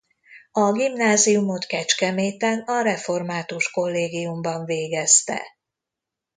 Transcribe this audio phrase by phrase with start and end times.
[0.51, 5.41] A gimnáziumot Kecskeméten a református kollégiumban végezte.